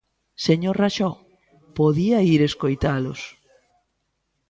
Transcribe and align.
Señor 0.45 0.75
Raxó, 0.81 1.11
podía 1.79 2.17
ir 2.33 2.39
escoitalos. 2.49 3.21